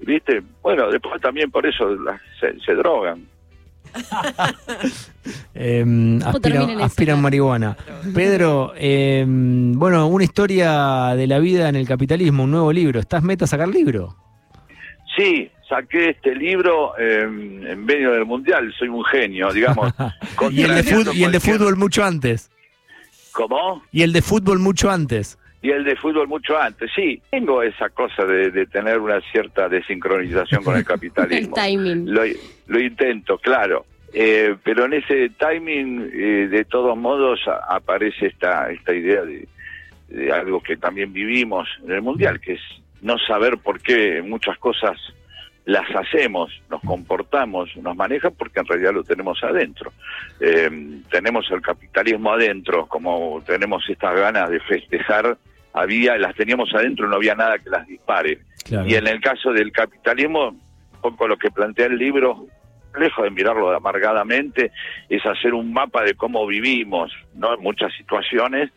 ¿viste? 0.00 0.42
Bueno, 0.60 0.90
después 0.90 1.20
también 1.22 1.50
por 1.50 1.64
eso 1.64 1.88
las- 1.94 2.20
se, 2.40 2.58
se 2.60 2.74
drogan. 2.74 3.22
eh, 5.54 6.18
aspiran, 6.24 6.80
aspiran 6.80 7.22
marihuana. 7.22 7.76
Pedro, 8.14 8.72
eh, 8.76 9.24
bueno, 9.26 10.06
una 10.08 10.24
historia 10.24 11.14
de 11.16 11.26
la 11.26 11.38
vida 11.38 11.68
en 11.68 11.76
el 11.76 11.86
capitalismo, 11.86 12.44
un 12.44 12.50
nuevo 12.50 12.72
libro. 12.72 13.00
¿Estás 13.00 13.22
meta 13.22 13.44
a 13.44 13.48
sacar 13.48 13.68
libro? 13.68 14.14
Sí, 15.18 15.50
saqué 15.68 16.10
este 16.10 16.34
libro 16.34 16.94
eh, 16.98 17.22
en 17.24 17.84
medio 17.84 18.12
del 18.12 18.24
mundial, 18.24 18.72
soy 18.78 18.88
un 18.88 19.04
genio, 19.04 19.52
digamos. 19.52 19.92
y 20.50 20.62
el 20.62 20.74
de, 20.76 20.84
fut- 20.84 21.14
y 21.14 21.24
el 21.24 21.32
de 21.32 21.40
fútbol 21.40 21.76
mucho 21.76 22.02
antes. 22.04 22.50
¿Cómo? 23.32 23.82
Y 23.92 24.02
el 24.02 24.12
de 24.12 24.22
fútbol 24.22 24.58
mucho 24.60 24.90
antes. 24.90 25.38
Y 25.60 25.70
el 25.70 25.82
de 25.84 25.96
fútbol 25.96 26.28
mucho 26.28 26.56
antes, 26.56 26.90
sí. 26.94 27.20
Tengo 27.30 27.62
esa 27.62 27.88
cosa 27.90 28.24
de, 28.24 28.50
de 28.52 28.66
tener 28.66 28.98
una 29.00 29.20
cierta 29.32 29.68
desincronización 29.68 30.62
con 30.62 30.74
el 30.74 30.80
El 30.82 30.86
capitalismo. 30.86 31.54
timing. 31.56 32.12
Lo, 32.14 32.22
lo 32.68 32.80
intento, 32.80 33.38
claro. 33.38 33.84
Eh, 34.14 34.54
pero 34.62 34.84
en 34.86 34.94
ese 34.94 35.30
timing, 35.30 36.10
eh, 36.14 36.48
de 36.48 36.64
todos 36.64 36.96
modos, 36.96 37.40
a- 37.48 37.74
aparece 37.76 38.26
esta, 38.26 38.70
esta 38.70 38.94
idea 38.94 39.22
de, 39.22 39.46
de 40.08 40.32
algo 40.32 40.62
que 40.62 40.76
también 40.76 41.12
vivimos 41.12 41.68
en 41.84 41.90
el 41.92 42.02
Mundial, 42.02 42.40
que 42.40 42.52
es 42.54 42.60
no 43.02 43.18
saber 43.18 43.58
por 43.58 43.80
qué 43.80 44.22
muchas 44.22 44.58
cosas 44.58 44.96
las 45.64 45.84
hacemos, 45.94 46.50
nos 46.70 46.80
comportamos, 46.80 47.68
nos 47.76 47.94
manejan, 47.94 48.32
porque 48.38 48.60
en 48.60 48.66
realidad 48.66 48.94
lo 48.94 49.04
tenemos 49.04 49.42
adentro. 49.44 49.92
Eh, 50.40 50.70
tenemos 51.10 51.50
el 51.50 51.60
capitalismo 51.60 52.32
adentro, 52.32 52.86
como 52.86 53.42
tenemos 53.46 53.84
estas 53.86 54.14
ganas 54.18 54.48
de 54.48 54.60
festejar, 54.60 55.36
había, 55.74 56.16
las 56.16 56.34
teníamos 56.34 56.74
adentro, 56.74 57.06
no 57.06 57.16
había 57.16 57.34
nada 57.34 57.58
que 57.58 57.68
las 57.68 57.86
dispare. 57.86 58.38
Claro. 58.64 58.88
Y 58.88 58.94
en 58.94 59.06
el 59.06 59.20
caso 59.20 59.52
del 59.52 59.70
capitalismo, 59.70 60.48
un 60.48 61.00
poco 61.02 61.28
lo 61.28 61.36
que 61.36 61.50
plantea 61.50 61.86
el 61.86 61.98
libro, 61.98 62.46
lejos 62.98 63.24
de 63.24 63.30
mirarlo 63.30 63.70
amargadamente, 63.70 64.72
es 65.10 65.24
hacer 65.26 65.52
un 65.52 65.72
mapa 65.72 66.02
de 66.02 66.14
cómo 66.14 66.46
vivimos, 66.46 67.12
¿no? 67.34 67.54
En 67.54 67.60
muchas 67.60 67.92
situaciones 67.94 68.70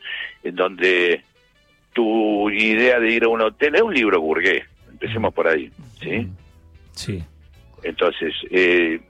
en 0.43 0.55
donde 0.55 1.23
tu 1.93 2.49
idea 2.49 2.99
de 2.99 3.11
ir 3.11 3.23
a 3.23 3.29
un 3.29 3.41
hotel 3.41 3.75
es 3.75 3.81
un 3.81 3.93
libro 3.93 4.19
burgués, 4.21 4.63
empecemos 4.89 5.33
por 5.33 5.47
ahí, 5.47 5.71
¿sí? 5.99 6.27
Sí. 6.93 7.23
Entonces, 7.83 8.33
eh, 8.51 9.01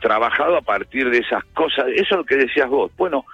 trabajado 0.00 0.56
a 0.56 0.62
partir 0.62 1.10
de 1.10 1.18
esas 1.18 1.44
cosas, 1.54 1.86
eso 1.94 2.02
es 2.02 2.16
lo 2.16 2.24
que 2.24 2.36
decías 2.36 2.68
vos. 2.68 2.90
Bueno, 2.96 3.24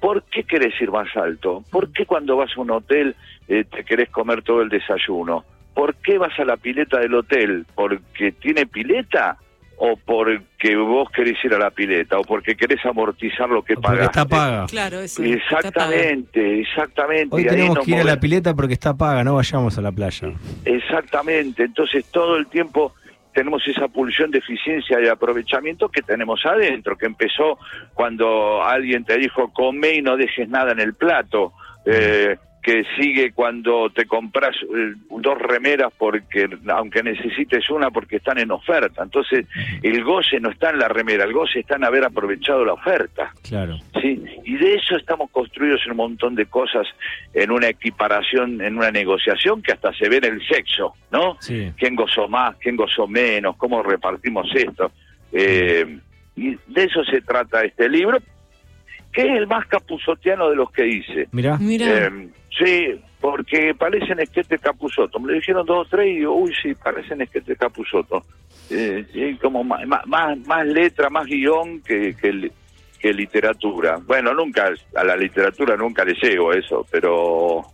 ¿por 0.00 0.22
qué 0.24 0.44
querés 0.44 0.80
ir 0.80 0.90
más 0.90 1.14
alto? 1.16 1.64
¿Por 1.70 1.92
qué 1.92 2.06
cuando 2.06 2.36
vas 2.36 2.50
a 2.56 2.60
un 2.60 2.70
hotel 2.70 3.14
eh, 3.48 3.64
te 3.64 3.84
querés 3.84 4.10
comer 4.10 4.42
todo 4.42 4.62
el 4.62 4.68
desayuno? 4.68 5.44
¿Por 5.74 5.94
qué 5.96 6.18
vas 6.18 6.38
a 6.38 6.44
la 6.44 6.56
pileta 6.56 6.98
del 6.98 7.14
hotel? 7.14 7.66
¿Porque 7.74 8.32
tiene 8.32 8.66
pileta 8.66 9.38
o 9.82 9.96
porque 9.96 10.76
vos 10.76 11.08
querés 11.10 11.42
ir 11.42 11.54
a 11.54 11.58
la 11.58 11.70
pileta 11.70 12.18
o 12.18 12.22
porque 12.22 12.54
querés 12.54 12.84
amortizar 12.84 13.48
lo 13.48 13.62
que 13.62 13.76
pagaste. 13.76 14.04
está 14.04 14.24
paga. 14.26 14.66
Claro, 14.66 15.00
eso. 15.00 15.22
está 15.22 15.72
paga. 15.72 15.94
Exactamente, 15.94 16.60
exactamente. 16.60 17.34
Hoy 17.34 17.42
y 17.42 17.48
ahí 17.48 17.50
tenemos 17.56 17.76
nos 17.76 17.84
que 17.86 17.90
ir 17.92 18.00
a 18.00 18.04
la 18.04 18.20
pileta 18.20 18.54
porque 18.54 18.74
está 18.74 18.94
paga, 18.94 19.24
no 19.24 19.36
vayamos 19.36 19.78
a 19.78 19.80
la 19.80 19.90
playa. 19.90 20.32
Exactamente, 20.66 21.64
entonces 21.64 22.04
todo 22.10 22.36
el 22.36 22.46
tiempo 22.48 22.92
tenemos 23.32 23.66
esa 23.66 23.88
pulsión 23.88 24.30
de 24.30 24.38
eficiencia 24.38 25.00
y 25.00 25.08
aprovechamiento 25.08 25.88
que 25.88 26.02
tenemos 26.02 26.44
adentro, 26.44 26.98
que 26.98 27.06
empezó 27.06 27.58
cuando 27.94 28.62
alguien 28.62 29.06
te 29.06 29.16
dijo 29.16 29.50
come 29.50 29.94
y 29.94 30.02
no 30.02 30.18
dejes 30.18 30.46
nada 30.50 30.72
en 30.72 30.80
el 30.80 30.92
plato, 30.92 31.54
eh, 31.86 32.36
que 32.62 32.84
sigue 32.98 33.32
cuando 33.32 33.88
te 33.90 34.04
compras 34.04 34.54
eh, 34.62 34.94
dos 35.10 35.38
remeras 35.38 35.90
porque 35.96 36.46
aunque 36.68 37.02
necesites 37.02 37.70
una 37.70 37.90
porque 37.90 38.16
están 38.16 38.38
en 38.38 38.50
oferta, 38.50 39.02
entonces 39.02 39.46
el 39.82 40.04
goce 40.04 40.38
no 40.40 40.50
está 40.50 40.70
en 40.70 40.78
la 40.78 40.88
remera, 40.88 41.24
el 41.24 41.32
goce 41.32 41.60
está 41.60 41.76
en 41.76 41.84
haber 41.84 42.04
aprovechado 42.04 42.64
la 42.64 42.74
oferta. 42.74 43.32
Claro. 43.48 43.78
Sí, 44.02 44.22
y 44.44 44.56
de 44.56 44.74
eso 44.74 44.96
estamos 44.96 45.30
construidos 45.30 45.80
en 45.86 45.92
un 45.92 45.96
montón 45.96 46.34
de 46.34 46.46
cosas, 46.46 46.86
en 47.32 47.50
una 47.50 47.68
equiparación, 47.68 48.60
en 48.60 48.76
una 48.76 48.90
negociación 48.90 49.62
que 49.62 49.72
hasta 49.72 49.92
se 49.94 50.08
ve 50.08 50.18
en 50.18 50.24
el 50.24 50.46
sexo, 50.46 50.94
¿no? 51.10 51.36
Sí. 51.40 51.72
¿Quién 51.78 51.94
gozó 51.96 52.28
más, 52.28 52.56
quién 52.56 52.76
gozó 52.76 53.06
menos, 53.06 53.56
cómo 53.56 53.82
repartimos 53.82 54.46
esto? 54.54 54.92
Eh, 55.32 55.98
y 56.36 56.50
de 56.66 56.84
eso 56.84 57.04
se 57.04 57.20
trata 57.22 57.62
este 57.62 57.88
libro, 57.88 58.18
que 59.12 59.22
es 59.22 59.36
el 59.36 59.46
más 59.46 59.66
capuzotiano 59.66 60.50
de 60.50 60.56
los 60.56 60.70
que 60.70 60.86
hice. 60.86 61.28
Mirá. 61.32 61.56
Mira, 61.58 62.06
Eh, 62.06 62.28
sí, 62.62 63.00
porque 63.20 63.74
parecen 63.74 64.20
esquete 64.20 64.58
Capuzoto. 64.58 65.18
Me 65.18 65.28
lo 65.28 65.34
dijeron 65.34 65.66
dos 65.66 65.86
o 65.86 65.90
tres 65.90 66.08
y 66.08 66.18
digo, 66.18 66.34
uy, 66.34 66.52
sí, 66.62 66.74
parecen 66.74 67.22
esquete 67.22 67.56
Capuzoto. 67.56 68.24
Eh, 68.70 69.36
como 69.40 69.64
más, 69.64 69.86
más, 70.06 70.38
más 70.46 70.66
letra, 70.66 71.10
más 71.10 71.26
guion 71.26 71.80
que, 71.82 72.14
que, 72.14 72.50
que 72.98 73.12
literatura. 73.12 73.98
Bueno, 74.06 74.32
nunca, 74.34 74.72
a 74.94 75.04
la 75.04 75.16
literatura 75.16 75.76
nunca 75.76 76.04
le 76.04 76.14
llego 76.14 76.52
eso, 76.52 76.86
pero 76.90 77.64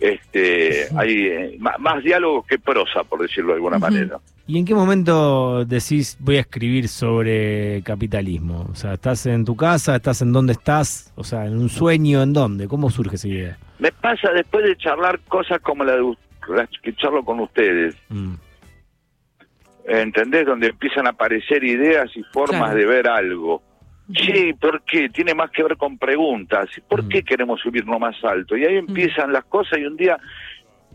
este 0.00 0.88
hay 0.96 1.26
eh, 1.26 1.56
ma- 1.58 1.76
más, 1.78 2.02
diálogos 2.04 2.46
que 2.46 2.58
prosa, 2.58 3.04
por 3.04 3.20
decirlo 3.22 3.48
de 3.50 3.54
alguna 3.56 3.78
manera. 3.78 4.18
¿Y 4.46 4.58
en 4.58 4.64
qué 4.64 4.74
momento 4.74 5.64
decís 5.66 6.16
voy 6.20 6.36
a 6.36 6.40
escribir 6.40 6.88
sobre 6.88 7.82
capitalismo? 7.82 8.66
O 8.72 8.74
sea, 8.74 8.94
¿estás 8.94 9.26
en 9.26 9.44
tu 9.44 9.54
casa? 9.56 9.96
¿Estás 9.96 10.22
en 10.22 10.32
dónde 10.32 10.52
estás? 10.54 11.12
O 11.16 11.24
sea, 11.24 11.44
¿en 11.44 11.58
un 11.58 11.68
sueño? 11.68 12.22
¿En 12.22 12.32
dónde? 12.32 12.66
¿Cómo 12.68 12.88
surge 12.90 13.16
esa 13.16 13.28
idea? 13.28 13.58
Me 13.78 13.92
pasa 13.92 14.30
después 14.32 14.64
de 14.64 14.76
charlar 14.76 15.20
cosas 15.28 15.60
como 15.60 15.84
la 15.84 15.96
de 15.96 16.14
las 16.48 16.68
que 16.82 16.94
charlo 16.96 17.22
con 17.24 17.40
ustedes. 17.40 17.94
Mm, 18.08 18.34
¿entendés? 19.86 20.46
Donde 20.46 20.68
empiezan 20.68 21.06
a 21.06 21.10
aparecer 21.10 21.64
ideas 21.64 22.10
y 22.16 22.22
formas 22.32 22.60
Claro. 22.70 22.76
de 22.78 22.86
ver 22.86 23.08
algo. 23.08 23.62
Sí, 24.14 24.54
¿por 24.54 24.82
qué? 24.82 25.08
Tiene 25.10 25.34
más 25.34 25.50
que 25.50 25.62
ver 25.62 25.76
con 25.76 25.98
preguntas. 25.98 26.68
¿Por 26.88 27.04
Mm. 27.04 27.08
qué 27.08 27.22
queremos 27.22 27.60
subirnos 27.60 28.00
más 28.00 28.16
alto? 28.24 28.56
Y 28.56 28.64
ahí 28.64 28.76
empiezan 28.76 29.32
las 29.32 29.44
cosas 29.44 29.78
y 29.78 29.84
un 29.84 29.96
día 29.96 30.18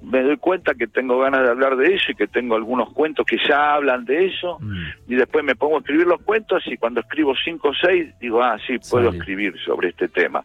me 0.01 0.21
doy 0.21 0.35
cuenta 0.37 0.73
que 0.73 0.87
tengo 0.87 1.19
ganas 1.19 1.43
de 1.43 1.49
hablar 1.49 1.77
de 1.77 1.93
eso 1.95 2.11
y 2.11 2.15
que 2.15 2.27
tengo 2.27 2.55
algunos 2.55 2.91
cuentos 2.91 3.25
que 3.25 3.37
ya 3.47 3.75
hablan 3.75 4.03
de 4.03 4.25
eso 4.25 4.57
mm. 4.59 5.11
y 5.11 5.15
después 5.15 5.45
me 5.45 5.55
pongo 5.55 5.77
a 5.77 5.79
escribir 5.79 6.07
los 6.07 6.21
cuentos 6.23 6.61
y 6.65 6.75
cuando 6.75 6.99
escribo 6.99 7.33
cinco 7.41 7.69
o 7.69 7.73
seis 7.73 8.09
digo, 8.19 8.41
ah, 8.43 8.57
sí, 8.67 8.77
puedo 8.89 9.09
escribir 9.11 9.53
sobre 9.63 9.89
este 9.89 10.07
tema. 10.09 10.43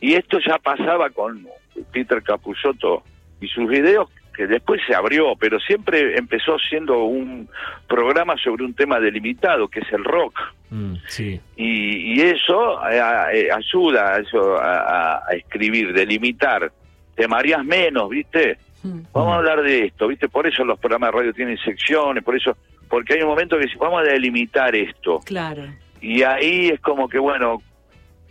Y 0.00 0.14
esto 0.14 0.38
ya 0.46 0.58
pasaba 0.58 1.08
con 1.10 1.46
Peter 1.92 2.22
Capusotto 2.22 3.02
y 3.40 3.46
sus 3.48 3.68
videos, 3.68 4.10
que 4.36 4.46
después 4.46 4.80
se 4.86 4.94
abrió, 4.94 5.34
pero 5.36 5.58
siempre 5.60 6.18
empezó 6.18 6.58
siendo 6.58 7.04
un 7.04 7.48
programa 7.88 8.36
sobre 8.36 8.64
un 8.64 8.74
tema 8.74 9.00
delimitado, 9.00 9.68
que 9.68 9.80
es 9.80 9.92
el 9.92 10.04
rock. 10.04 10.38
Mm, 10.70 10.94
sí. 11.08 11.40
Y, 11.56 12.14
y 12.14 12.20
eso 12.20 12.80
eh, 12.88 13.00
eh, 13.32 13.48
ayuda 13.52 14.14
a, 14.14 14.18
eso, 14.20 14.56
a, 14.60 15.22
escribir, 15.32 15.92
delimitar. 15.92 16.70
Te 17.14 17.26
mareas 17.26 17.64
menos, 17.64 18.08
¿viste? 18.08 18.58
Mm. 18.82 19.00
Vamos 19.12 19.34
a 19.34 19.36
hablar 19.36 19.62
de 19.62 19.86
esto, 19.86 20.08
¿viste? 20.08 20.28
Por 20.28 20.46
eso 20.46 20.64
los 20.64 20.78
programas 20.78 21.12
de 21.12 21.18
radio 21.18 21.32
tienen 21.34 21.58
secciones, 21.58 22.22
por 22.22 22.36
eso, 22.36 22.56
porque 22.88 23.14
hay 23.14 23.22
un 23.22 23.28
momento 23.28 23.58
que 23.58 23.64
dice, 23.64 23.76
vamos 23.78 24.00
a 24.00 24.04
delimitar 24.04 24.74
esto. 24.74 25.20
Claro. 25.24 25.64
Y 26.00 26.22
ahí 26.22 26.68
es 26.68 26.80
como 26.80 27.08
que, 27.08 27.18
bueno, 27.18 27.62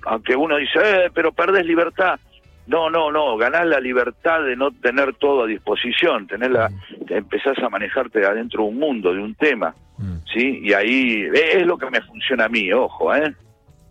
aunque 0.06 0.36
uno 0.36 0.58
dice, 0.58 0.80
eh, 0.82 1.12
pero 1.14 1.32
perdés 1.32 1.66
libertad. 1.66 2.20
No, 2.68 2.90
no, 2.90 3.12
no, 3.12 3.36
ganás 3.36 3.66
la 3.66 3.80
libertad 3.80 4.44
de 4.44 4.56
no 4.56 4.72
tener 4.72 5.16
todo 5.16 5.44
a 5.44 5.48
disposición, 5.48 6.28
tener 6.28 6.52
la, 6.52 6.70
te 7.08 7.18
empezás 7.18 7.58
a 7.58 7.70
manejarte 7.70 8.24
adentro 8.24 8.62
de 8.62 8.70
un 8.70 8.78
mundo, 8.78 9.12
de 9.12 9.20
un 9.20 9.34
tema, 9.34 9.74
Mm. 10.00 10.18
¿sí? 10.34 10.60
Y 10.64 10.74
ahí 10.74 11.28
es 11.34 11.66
lo 11.68 11.78
que 11.78 11.90
me 11.92 12.02
funciona 12.02 12.46
a 12.46 12.50
mí, 12.50 12.72
ojo, 12.74 13.14
¿eh? 13.16 13.34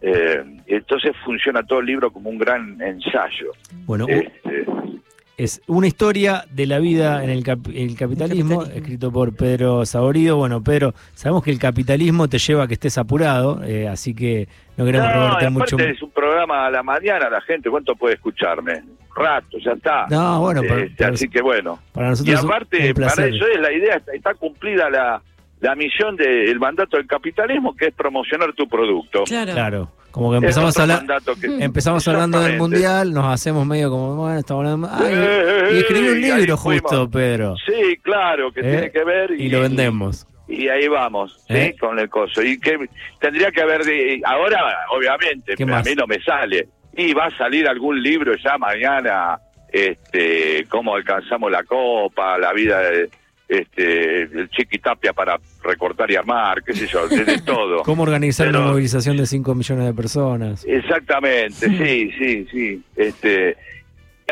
Eh, 0.00 0.42
entonces 0.66 1.12
funciona 1.24 1.62
todo 1.62 1.80
el 1.80 1.86
libro 1.86 2.10
como 2.10 2.30
un 2.30 2.38
gran 2.38 2.80
ensayo. 2.80 3.50
Bueno, 3.84 4.06
Este, 4.08 4.64
es 5.36 5.60
una 5.66 5.86
historia 5.86 6.44
de 6.50 6.66
la 6.66 6.78
vida 6.78 7.22
en 7.22 7.30
el, 7.30 7.42
cap- 7.44 7.66
el 7.74 7.96
capitalismo, 7.96 8.58
capitalismo. 8.60 8.62
escrito 8.64 9.12
por 9.12 9.34
Pedro 9.36 9.84
Saborido. 9.86 10.36
Bueno, 10.36 10.62
Pedro, 10.62 10.94
sabemos 11.14 11.42
que 11.44 11.50
el 11.50 11.58
capitalismo 11.58 12.28
te 12.28 12.38
lleva 12.38 12.64
a 12.64 12.68
que 12.68 12.74
estés 12.74 12.96
apurado, 12.98 13.62
eh, 13.64 13.86
así 13.88 14.14
que 14.14 14.48
no 14.76 14.84
queremos 14.84 15.08
no, 15.08 15.14
robarte 15.14 15.46
aparte 15.46 15.50
mucho. 15.76 15.78
es 15.78 16.02
un 16.02 16.10
programa 16.10 16.66
a 16.66 16.70
la 16.70 16.82
mañana, 16.82 17.28
la 17.28 17.40
gente, 17.40 17.68
¿cuánto 17.70 17.94
puede 17.96 18.14
escucharme? 18.14 18.82
Rato, 19.16 19.58
ya 19.58 19.72
está. 19.72 20.06
No, 20.10 20.40
bueno, 20.42 20.60
pero- 20.62 20.78
Este, 20.78 20.94
pero- 20.96 21.14
así 21.14 21.28
que 21.28 21.42
bueno. 21.42 21.80
Para 21.92 22.06
Y 22.06 22.10
nosotros 22.10 22.34
es 22.36 22.42
un- 22.44 22.50
aparte, 22.50 22.88
un 22.88 22.94
placer. 22.94 23.24
para 23.24 23.36
eso 23.36 23.46
es 23.48 23.60
la 23.60 23.72
idea, 23.72 23.94
está, 23.96 24.12
está 24.14 24.34
cumplida 24.34 24.88
la, 24.90 25.20
la 25.60 25.74
misión 25.74 26.16
del 26.16 26.58
mandato 26.58 26.96
del 26.96 27.06
capitalismo, 27.06 27.74
que 27.74 27.86
es 27.86 27.94
promocionar 27.94 28.52
tu 28.52 28.68
producto. 28.68 29.24
Claro. 29.24 29.52
Claro, 29.52 29.92
como 30.10 30.30
que 30.30 30.36
empezamos 30.38 30.76
a 30.78 30.82
hablar, 30.82 31.04
que- 31.40 31.64
empezamos 31.64 32.06
hablando 32.08 32.40
del 32.40 32.56
mundial, 32.58 33.12
nos 33.12 33.26
hacemos 33.26 33.66
medio 33.66 33.90
como, 33.90 34.16
bueno, 34.16 34.38
estamos 34.38 34.64
hablando. 34.66 34.88
Ay, 34.92 35.14
Eh, 35.16 35.68
y 35.74 35.78
escribí 35.78 36.08
un 36.08 36.18
y 36.18 36.20
libro 36.22 36.56
fuimos. 36.56 36.82
justo, 36.90 37.10
Pedro. 37.10 37.54
Sí, 37.66 37.96
claro, 38.02 38.52
que 38.52 38.60
¿Eh? 38.60 38.62
tiene 38.70 38.90
que 38.90 39.04
ver. 39.04 39.30
Y 39.32 39.48
lo 39.48 39.60
vendemos. 39.62 40.26
Y 40.46 40.68
ahí 40.68 40.88
vamos, 40.88 41.44
¿sí? 41.46 41.54
¿Eh? 41.54 41.76
Con 41.78 41.98
el 41.98 42.08
coso. 42.08 42.42
Y 42.42 42.58
que 42.58 42.78
tendría 43.20 43.50
que 43.50 43.60
haber, 43.60 43.84
de, 43.84 44.20
ahora, 44.24 44.58
obviamente, 44.96 45.52
¿Qué 45.56 45.64
pero 45.66 45.76
más? 45.76 45.86
a 45.86 45.90
mí 45.90 45.94
no 45.94 46.06
me 46.06 46.20
sale. 46.22 46.68
Y 46.96 47.12
va 47.12 47.26
a 47.26 47.36
salir 47.36 47.68
algún 47.68 48.02
libro 48.02 48.34
ya 48.42 48.56
mañana, 48.56 49.38
este, 49.70 50.64
cómo 50.68 50.94
alcanzamos 50.94 51.50
la 51.52 51.62
copa, 51.64 52.38
la 52.38 52.52
vida 52.54 52.80
de, 52.80 53.10
este, 53.48 54.22
el 54.22 54.50
chiquitapia 54.50 55.12
para 55.14 55.38
recortar 55.62 56.10
y 56.10 56.16
armar, 56.16 56.62
qué 56.62 56.74
sé 56.74 56.86
yo, 56.86 57.08
de, 57.08 57.38
todo. 57.46 57.82
¿Cómo 57.82 58.02
organizar 58.02 58.46
Pero- 58.48 58.60
una 58.60 58.68
movilización 58.72 59.16
de 59.16 59.26
5 59.26 59.54
millones 59.54 59.86
de 59.86 59.94
personas? 59.94 60.64
Exactamente, 60.66 61.54
sí, 61.68 62.10
sí, 62.18 62.46
sí. 62.50 62.82
Este, 62.94 63.56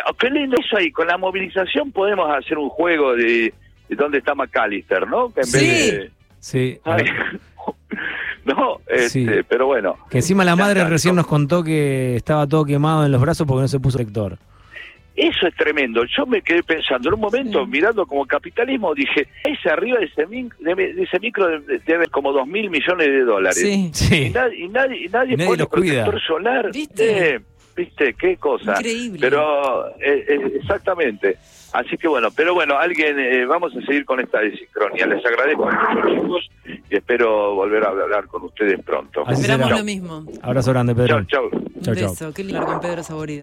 oh, 0.08 0.14
qué 0.14 0.28
lindo 0.30 0.56
eso 0.62 0.76
ahí. 0.76 0.90
Con 0.92 1.06
la 1.06 1.16
movilización 1.16 1.92
podemos 1.92 2.28
hacer 2.36 2.58
un 2.58 2.68
juego 2.68 3.14
de, 3.14 3.54
de 3.88 3.96
dónde 3.96 4.18
está 4.18 4.34
McAllister, 4.34 5.06
¿no? 5.08 5.32
En 5.36 5.44
Sí. 5.44 5.58
vez 5.58 5.92
de- 5.92 6.10
Sí. 6.38 6.78
Ay, 6.84 7.04
no, 8.44 8.80
este, 8.86 9.08
Sí. 9.08 9.26
pero 9.48 9.66
bueno. 9.66 9.96
Que 10.10 10.18
encima 10.18 10.44
la 10.44 10.54
madre 10.56 10.84
recién 10.84 11.14
no. 11.14 11.22
nos 11.22 11.26
contó 11.26 11.64
que 11.64 12.14
estaba 12.16 12.46
todo 12.46 12.64
quemado 12.64 13.04
en 13.06 13.12
los 13.12 13.20
brazos 13.20 13.46
porque 13.46 13.62
no 13.62 13.68
se 13.68 13.80
puso 13.80 13.98
lector. 13.98 14.38
Eso 15.16 15.46
es 15.46 15.54
tremendo. 15.56 16.04
Yo 16.04 16.26
me 16.26 16.42
quedé 16.42 16.62
pensando, 16.62 17.08
en 17.08 17.14
un 17.14 17.20
momento, 17.20 17.64
Sí. 17.64 17.70
mirando 17.70 18.04
como 18.06 18.26
capitalismo, 18.26 18.94
dije, 18.94 19.26
ese 19.44 19.70
arriba 19.70 19.98
de 19.98 20.04
ese, 20.06 20.26
min- 20.26 20.52
de, 20.60 20.74
de 20.74 21.02
ese 21.02 21.18
micro 21.18 21.48
debe, 21.86 22.06
como 22.08 22.32
dos 22.32 22.46
mil 22.46 22.68
millones 22.68 23.08
de 23.08 23.20
dólares. 23.24 23.58
Sí. 23.60 23.90
Y, 23.90 23.94
Sí. 23.94 24.30
nadie, 24.34 24.58
y 24.64 24.68
nadie, 24.68 25.04
y 25.04 25.08
nadie 25.08 25.32
Y 25.34 25.36
nadie 25.36 25.46
pone 25.46 25.58
los 25.60 25.68
cuida. 25.68 26.04
protector 26.04 26.20
solar. 26.22 26.70
¿Viste? 26.72 27.34
Eh, 27.36 27.40
¿Viste? 27.74 28.14
Qué 28.14 28.36
cosa. 28.36 28.72
Increíble. 28.78 29.18
Pero, 29.20 29.88
eh, 30.00 30.24
eh, 30.28 30.52
exactamente. 30.60 31.36
Así 31.72 31.98
que 31.98 32.08
bueno, 32.08 32.28
pero 32.34 32.54
bueno, 32.54 32.78
alguien, 32.78 33.18
eh, 33.18 33.44
vamos 33.44 33.74
a 33.76 33.80
seguir 33.84 34.06
con 34.06 34.18
esta 34.20 34.40
desincronía. 34.40 35.06
Les 35.06 35.24
agradezco 35.26 35.66
mucho, 35.66 36.08
chicos, 36.22 36.50
y 36.88 36.94
espero 36.96 37.54
volver 37.54 37.84
a 37.84 37.88
hablar 37.88 38.26
con 38.28 38.44
ustedes 38.44 38.82
pronto. 38.82 39.24
Así 39.26 39.40
Esperamos 39.42 39.66
será. 39.66 39.78
lo 39.80 39.84
mismo. 39.84 40.24
Abrazo 40.42 40.72
grande, 40.72 40.94
Pedro. 40.94 41.22
Chau, 41.26 41.50
chau. 41.50 41.60
Un 41.74 41.82
Chau. 42.16 42.32
Qué 42.32 42.44
lindo 42.44 42.64
con 42.64 42.80
Pedro 42.80 43.02
Saborido. 43.02 43.34